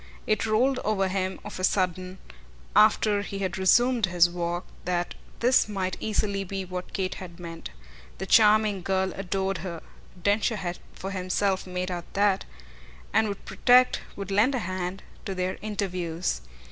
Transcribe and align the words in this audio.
It 0.25 0.47
rolled 0.47 0.79
over 0.79 1.07
him 1.09 1.39
of 1.45 1.59
a 1.59 1.63
sudden, 1.63 2.17
after 2.75 3.21
he 3.21 3.37
had 3.37 3.59
resumed 3.59 4.07
his 4.07 4.31
walk, 4.31 4.65
that 4.83 5.13
this 5.41 5.69
might 5.69 5.95
easily 5.99 6.43
be 6.43 6.65
what 6.65 6.91
Kate 6.91 7.13
had 7.13 7.39
meant. 7.39 7.69
The 8.17 8.25
charming 8.25 8.81
girl 8.81 9.13
adored 9.13 9.59
her 9.59 9.79
Densher 10.19 10.55
had 10.55 10.79
for 10.93 11.11
himself 11.11 11.67
made 11.67 11.91
out 11.91 12.11
that 12.15 12.45
and 13.13 13.27
would 13.27 13.45
protect, 13.45 14.01
would 14.15 14.31
lend 14.31 14.55
a 14.55 14.65
hand, 14.65 15.03
to 15.25 15.35
their 15.35 15.59
interviews. 15.61 16.41